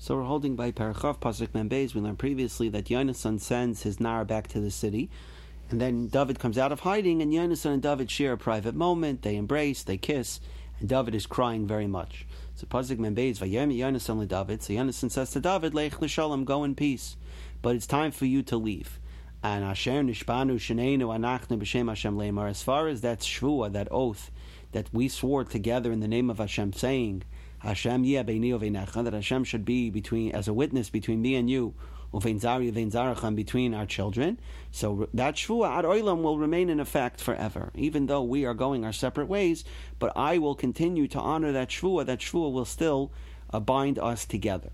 [0.00, 1.92] So we're holding by Parachav Pasuk Membeis.
[1.92, 5.10] We learned previously that Yonasan sends his Nar back to the city,
[5.70, 9.22] and then David comes out of hiding, and Yonasan and David share a private moment.
[9.22, 10.38] They embrace, they kiss,
[10.78, 12.28] and David is crying very much.
[12.54, 14.62] So Pasuk Membeis Vayem Yonasan David.
[14.62, 17.16] So Yonasan says to David, Lech l'shalom, go in peace,
[17.60, 19.00] but it's time for you to leave.
[19.42, 22.48] And Asher Nishbanu Shenenu Anachnu B'Shem Hashem Leimar.
[22.48, 24.30] As far as that shvua, that oath
[24.70, 27.24] that we swore together in the name of Hashem, saying.
[27.60, 31.74] Hashem that Hashem should be between as a witness between me and you,
[32.12, 34.38] between our children.
[34.70, 38.84] So that shvua ad oilam will remain in effect forever, even though we are going
[38.84, 39.64] our separate ways.
[39.98, 42.06] But I will continue to honor that shvua.
[42.06, 43.10] That shvua will still
[43.52, 44.70] uh, bind us together.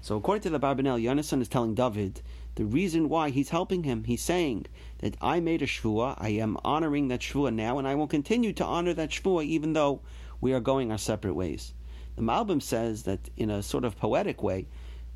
[0.00, 2.20] So according to the Barbanel, Yonasan is telling David
[2.56, 4.04] the reason why he's helping him.
[4.04, 4.66] He's saying
[4.98, 8.52] that I made a shvua, I am honoring that shvua now, and I will continue
[8.52, 10.00] to honor that shvua even though
[10.40, 11.72] we are going our separate ways.
[12.16, 14.66] The Malbim says that in a sort of poetic way,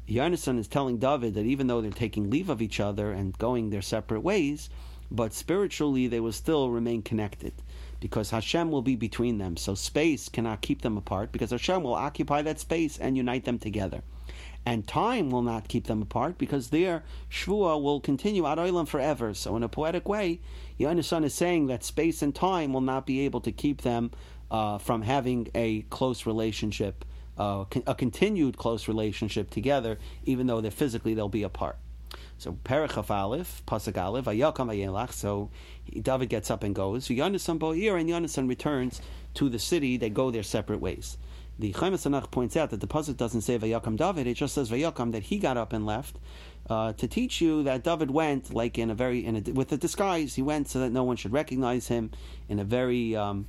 [0.08, 3.70] Yonasan is telling David that even though they're taking leave of each other and going
[3.70, 4.68] their separate ways,
[5.10, 7.52] but spiritually they will still remain connected
[8.00, 9.56] because Hashem will be between them.
[9.56, 13.58] So space cannot keep them apart because Hashem will occupy that space and unite them
[13.58, 14.02] together.
[14.66, 19.32] And time will not keep them apart because their Shvua will continue ad oilam forever.
[19.32, 20.40] So, in a poetic way,
[20.78, 24.10] Yonasan is saying that space and time will not be able to keep them
[24.50, 27.04] uh, from having a close relationship,
[27.36, 31.76] uh, a continued close relationship together, even though they're physically they'll be apart.
[32.38, 35.12] So Perichaf Aleph, Pasuk Aleph, Ayakam Ayelach.
[35.12, 35.50] So
[35.90, 37.08] David gets up and goes.
[37.08, 39.00] Yonasan Bo'ir and Yonasan returns
[39.34, 39.96] to the city.
[39.96, 41.18] They go their separate ways.
[41.58, 41.96] The Chaim
[42.30, 45.38] points out that the pasuk doesn't say Vayakam David; it just says Vayakam that he
[45.38, 46.16] got up and left
[46.70, 49.76] uh, to teach you that David went like in a very in a, with a
[49.76, 50.36] disguise.
[50.36, 52.12] He went so that no one should recognize him
[52.48, 53.48] in a very um,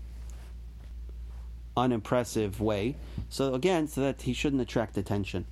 [1.80, 2.96] unimpressive way.
[3.30, 5.46] So again, so that he shouldn't attract attention.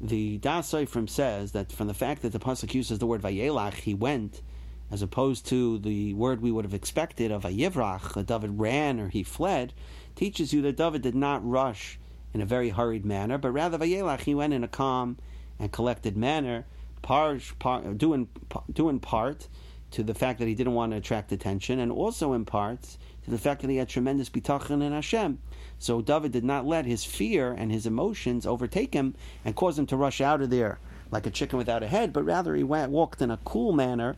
[0.00, 3.74] The Das from says that from the fact that the pasuk uses the word vayelach,
[3.74, 4.42] he went,
[4.90, 9.08] as opposed to the word we would have expected of vayivrach, that David ran or
[9.08, 9.72] he fled,
[10.14, 11.98] teaches you that David did not rush
[12.32, 15.16] in a very hurried manner, but rather vayelach, he went in a calm
[15.58, 16.66] and collected manner,
[17.02, 18.28] par, par, due, in,
[18.72, 19.48] due in part
[19.92, 22.82] to the fact that he didn't want to attract attention, and also in part
[23.24, 25.38] to the fact that he had tremendous bitachon in Hashem.
[25.78, 29.14] So David did not let his fear and his emotions overtake him
[29.44, 30.78] and cause him to rush out of there
[31.10, 34.16] like a chicken without a head, but rather he went, walked in a cool manner.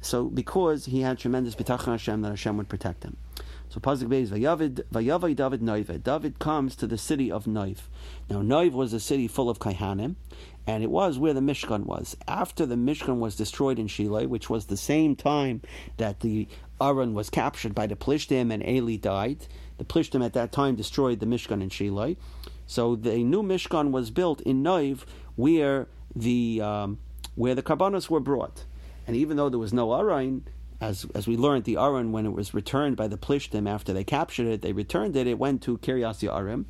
[0.00, 3.16] So because he had tremendous bitachon Hashem that Hashem would protect him.
[3.68, 6.02] So Pasuk Beis Vayavid Vayavai David Noiv.
[6.02, 7.78] David comes to the city of Noiv.
[8.30, 10.14] Now Noiv was a city full of Kaihanim,
[10.66, 12.16] and it was where the Mishkan was.
[12.26, 15.60] After the Mishkan was destroyed in Shiloh, which was the same time
[15.98, 16.48] that the
[16.80, 19.46] Aaron was captured by the Plishtim and Eli died,
[19.78, 22.16] the Plishtim at that time destroyed the Mishkan in Shiloh.
[22.66, 25.04] So the new Mishkan was built in Noiv,
[25.36, 26.98] where the um,
[27.34, 28.64] where the karbanos were brought.
[29.06, 30.46] And even though there was no Aaron,
[30.80, 34.04] as as we learned, the Aaron when it was returned by the Plishtim after they
[34.04, 35.26] captured it, they returned it.
[35.26, 36.66] It went to Kiryas Yarim.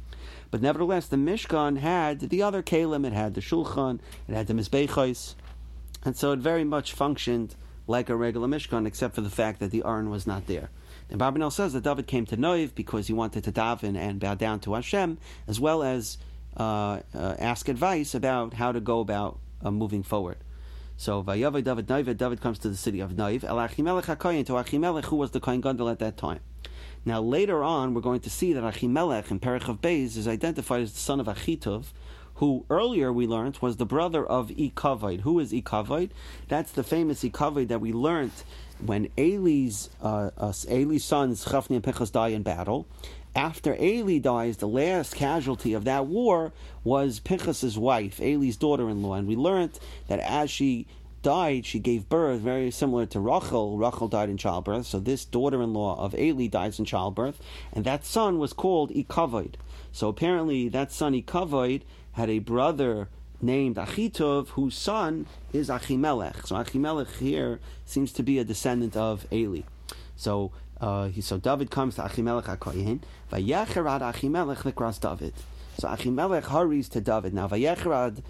[0.51, 3.07] But nevertheless, the Mishkan had the other kalim.
[3.07, 4.01] It had the Shulchan.
[4.29, 5.35] It had the Mizbechos,
[6.05, 9.71] and so it very much functioned like a regular Mishkan, except for the fact that
[9.71, 10.71] the Aron was not there.
[11.11, 14.35] And Barbanel says that David came to Noiv because he wanted to daven and bow
[14.35, 16.19] down to Hashem, as well as
[16.57, 20.37] uh, uh, ask advice about how to go about uh, moving forward.
[20.97, 24.53] So Vayavai David Noiv, David comes to the city of Noiv, El Achimelech HaKoyin, to
[24.55, 26.41] Achimelech, who was the Kohen Gadol at that time.
[27.05, 30.83] Now, later on, we're going to see that Achimelech in Perich of Beis is identified
[30.83, 31.87] as the son of Achitov,
[32.39, 35.21] who earlier we learned was the brother of Ikavod.
[35.21, 36.11] Who is Ikavod?
[36.47, 38.33] That's the famous Ikavod that we learned
[38.85, 42.87] when Eli's, uh, uh, Eli's sons, Chafni and Pinchas, die in battle.
[43.35, 46.53] After Eli dies, the last casualty of that war
[46.85, 50.87] was Pinchas's wife, Eli's daughter-in-law, and we learned that as she
[51.23, 53.77] died, she gave birth, very similar to Rachel.
[53.77, 57.41] Rachel died in childbirth, so this daughter-in-law of Eli dies in childbirth,
[57.73, 59.55] and that son was called Ikavod.
[59.93, 63.09] So apparently, that son Ikavod had a brother
[63.41, 66.47] named Achitov, whose son is Achimelech.
[66.47, 69.63] So Achimelech here seems to be a descendant of Eli.
[70.17, 73.01] So uh, he, so David comes to Achimelech HaKoyin.
[73.33, 75.35] Vayecherad Achimelech likras David.
[75.79, 77.35] So Achimelech hurries to David.
[77.35, 78.23] Now Vayecherad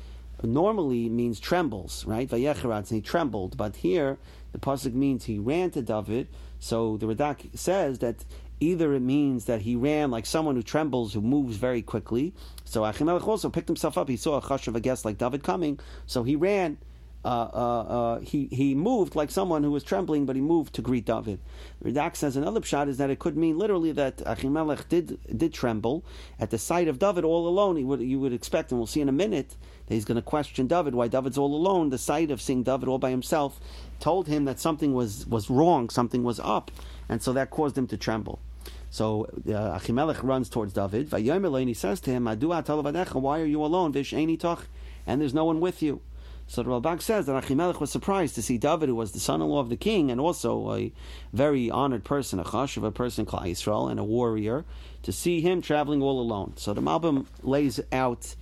[0.43, 2.29] normally means trembles, right?
[2.29, 3.57] Vayecherad, so he trembled.
[3.57, 4.19] But here
[4.53, 6.29] the pasuk means he ran to David.
[6.61, 8.25] So the Radak says that
[8.61, 12.35] Either it means that he ran like someone who trembles, who moves very quickly.
[12.65, 14.09] So Achimelech also picked himself up.
[14.09, 16.79] He saw a chush of a guest like David coming, so he ran
[17.29, 20.81] uh, uh, uh, he he moved like someone who was trembling, but he moved to
[20.81, 21.39] greet David.
[21.85, 26.07] Radak says another pshat is that it could mean literally that Achimelech did did tremble
[26.41, 27.77] at the sight of David all alone.
[27.77, 30.23] He would you would expect, and we'll see in a minute that he's going to
[30.23, 31.91] question David why David's all alone.
[31.91, 33.61] The sight of seeing David all by himself
[34.01, 36.71] told him that something was was wrong, something was up,
[37.11, 38.41] and so that caused him to tremble.
[38.89, 41.13] So uh, Achimelech runs towards David.
[41.13, 43.95] And he says to him, Why are you alone?
[43.95, 46.01] And there's no one with you.
[46.49, 49.61] So the Ralbag says that Achimelech was surprised to see David, who was the son-in-law
[49.61, 50.93] of the king, and also a
[51.31, 54.65] very honored person, a chashuv, a person, called Israel and a warrior,
[55.03, 56.55] to see him traveling all alone.
[56.57, 58.35] So the Malbim lays out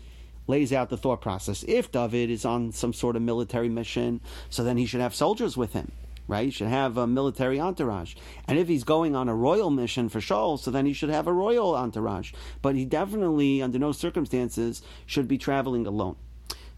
[0.47, 1.64] lays out the thought process.
[1.67, 5.56] If David is on some sort of military mission, so then he should have soldiers
[5.56, 5.91] with him
[6.29, 6.47] right?
[6.47, 8.17] He should have a military entourage.
[8.49, 11.29] And if he's going on a royal mission for Shaul, so then he should have
[11.29, 12.32] a royal entourage.
[12.62, 16.17] But he definitely, under no circumstances, should be traveling alone.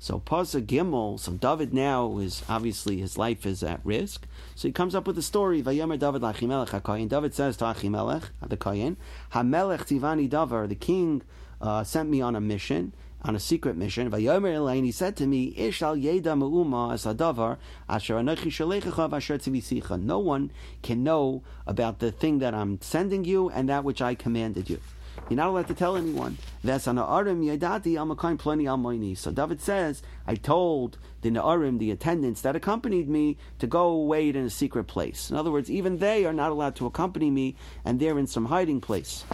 [0.01, 4.27] So Pasuk Gimel, so David now is obviously his life is at risk.
[4.55, 5.61] So he comes up with a story.
[5.61, 7.09] Vayomer David lachimelech.
[7.09, 8.97] David says to Achimelech the kayin,
[9.33, 10.69] Hamelech tivani davar.
[10.69, 11.23] The king
[11.61, 12.93] uh, sent me on a mission
[13.23, 14.13] on a secret mission.
[14.13, 17.57] And he said to me, Ishal yeda me'uma asadavar
[17.89, 20.01] asher anochi asher tzivisicha.
[20.01, 20.53] No one
[20.83, 24.81] can know about the thing that I'm sending you and that which I commanded you.
[25.29, 26.39] You're not allowed to tell anyone.
[26.65, 29.17] That's on the Arim Yadati Amakain Pliny Almoini.
[29.17, 34.37] So David says, I told the Na'arim, the attendants that accompanied me, to go wait
[34.37, 35.31] in a secret place.
[35.31, 38.47] In other words, even they are not allowed to accompany me, and they're in some
[38.47, 39.25] hiding place.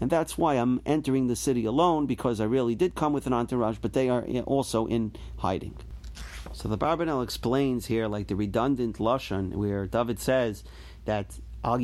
[0.00, 3.32] And that's why I'm entering the city alone, because I really did come with an
[3.32, 5.76] entourage, but they are also in hiding.
[6.52, 10.64] So the Barbanel explains here, like the redundant Lashon, where David says
[11.04, 11.74] that no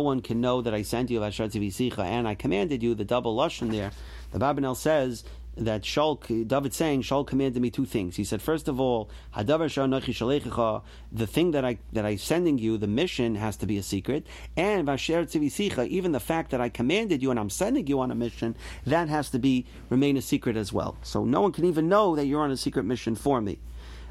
[0.00, 2.94] one can know that I sent you and I commanded you.
[2.94, 3.92] The double lashon there.
[4.32, 5.24] The Babinel says
[5.56, 8.16] that Shaul, David saying, Shaul commanded me two things.
[8.16, 13.36] He said, first of all, the thing that I that I'm sending you, the mission
[13.36, 14.26] has to be a secret,
[14.56, 18.56] and even the fact that I commanded you and I'm sending you on a mission,
[18.84, 20.96] that has to be remain a secret as well.
[21.02, 23.60] So no one can even know that you're on a secret mission for me.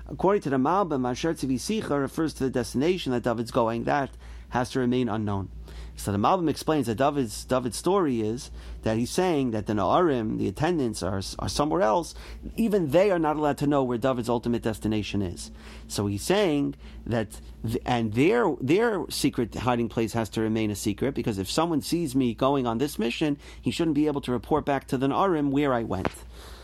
[0.07, 3.85] According to the Malbim, Asher Tzivisicha refers to the destination that David's going.
[3.85, 4.09] That
[4.49, 5.49] has to remain unknown.
[5.95, 8.51] So the Malbim explains that David's David's story is
[8.81, 12.15] that he's saying that the Na'arim, the attendants, are, are somewhere else.
[12.57, 15.51] Even they are not allowed to know where David's ultimate destination is.
[15.87, 17.39] So he's saying that,
[17.85, 22.15] and their their secret hiding place has to remain a secret because if someone sees
[22.15, 25.51] me going on this mission, he shouldn't be able to report back to the Na'arim
[25.51, 26.09] where I went.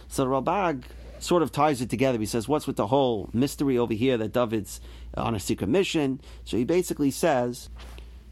[0.07, 0.83] So the Ralbag
[1.23, 2.19] sort of ties it together.
[2.19, 4.81] He says, What's with the whole mystery over here that David's
[5.15, 6.21] on a secret mission?
[6.43, 7.69] So he basically says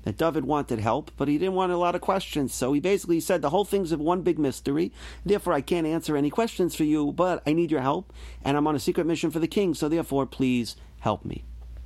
[0.04, 2.54] that David wanted help, but he didn't want a lot of questions.
[2.54, 4.92] So he basically said, The whole thing's one big mystery.
[5.26, 8.14] Therefore, I can't answer any questions for you, but I need your help,
[8.44, 11.44] and I'm on a secret mission for the king, so therefore, please help me.